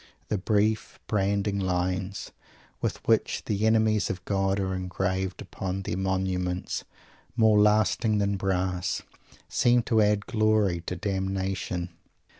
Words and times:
The 0.29 0.39
brief, 0.39 0.99
branding 1.05 1.59
lines, 1.59 2.31
with 2.81 3.07
which 3.07 3.43
the 3.45 3.67
enemies 3.67 4.09
of 4.09 4.25
God 4.25 4.59
are 4.59 4.73
engraved 4.73 5.43
upon 5.43 5.83
their 5.83 5.95
monuments 5.95 6.83
"more 7.35 7.59
lasting 7.59 8.17
than 8.17 8.35
brass," 8.35 9.03
seem 9.47 9.83
to 9.83 10.01
add 10.01 10.23
a 10.27 10.31
glory 10.31 10.81
to 10.87 10.95
damnation. 10.95 11.89